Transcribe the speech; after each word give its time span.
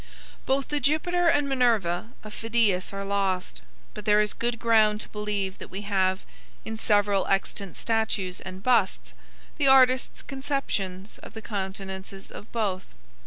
Both 0.47 0.69
the 0.69 0.79
Jupiter 0.79 1.27
and 1.27 1.47
Minerva 1.47 2.09
of 2.23 2.33
Phidias 2.33 2.91
are 2.91 3.05
lost, 3.05 3.61
but 3.93 4.03
there 4.03 4.19
is 4.19 4.33
good 4.33 4.57
ground 4.57 4.99
to 5.01 5.09
believe 5.09 5.59
that 5.59 5.69
we 5.69 5.81
have, 5.81 6.21
in 6.65 6.75
several 6.75 7.27
extant 7.27 7.77
statues 7.77 8.39
and 8.39 8.63
busts, 8.63 9.13
the 9.59 9.67
artist's 9.67 10.23
conceptions 10.23 11.19
of 11.19 11.33
the 11.33 11.41
countenances 11.43 12.31
of 12.31 12.51
both. 12.51 12.85